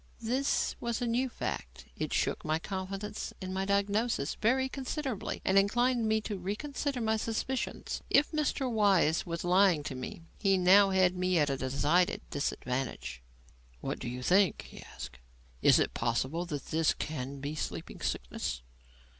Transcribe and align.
This 0.23 0.75
was 0.79 0.99
a 0.99 1.05
new 1.05 1.29
fact. 1.29 1.85
It 1.95 2.11
shook 2.11 2.43
my 2.43 2.57
confidence 2.57 3.33
in 3.39 3.53
my 3.53 3.65
diagnosis 3.65 4.33
very 4.33 4.67
considerably, 4.67 5.43
and 5.45 5.59
inclined 5.59 6.07
me 6.09 6.21
to 6.21 6.39
reconsider 6.39 6.99
my 6.99 7.17
suspicions. 7.17 8.01
If 8.09 8.31
Mr. 8.31 8.67
Weiss 8.67 9.27
was 9.27 9.43
lying 9.43 9.83
to 9.83 9.93
me, 9.93 10.23
he 10.39 10.57
now 10.57 10.89
had 10.89 11.15
me 11.15 11.37
at 11.37 11.51
a 11.51 11.57
decided 11.57 12.21
disadvantage. 12.31 13.21
"What 13.79 13.99
do 13.99 14.09
you 14.09 14.23
think?" 14.23 14.63
he 14.63 14.81
asked. 14.81 15.19
"Is 15.61 15.77
it 15.77 15.93
possible 15.93 16.47
that 16.47 16.65
this 16.69 16.95
can 16.95 17.39
be 17.39 17.53
sleeping 17.53 18.01
sickness?" 18.01 18.63